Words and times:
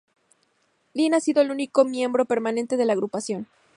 Lynch 0.95 1.13
ha 1.13 1.19
sido 1.19 1.43
el 1.43 1.51
único 1.51 1.85
miembro 1.85 2.25
permanente 2.25 2.75
de 2.75 2.85
la 2.85 2.93
agrupación. 2.93 3.45